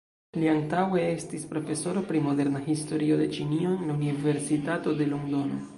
Li 0.43 0.47
antaŭe 0.53 1.03
estis 1.09 1.45
profesoro 1.51 2.03
pri 2.09 2.23
moderna 2.29 2.63
historio 2.71 3.21
de 3.23 3.31
Ĉinio 3.37 3.77
en 3.77 3.87
la 3.93 4.01
Universitato 4.01 5.01
de 5.03 5.15
Londono. 5.15 5.67